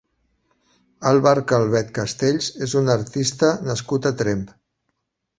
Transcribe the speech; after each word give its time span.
Àlvar 1.09 1.33
Calvet 1.51 1.91
Castells 1.97 2.47
és 2.67 2.73
un 2.81 2.89
artista 2.93 3.51
nascut 3.69 4.09
a 4.11 4.13
Tremp. 4.23 4.41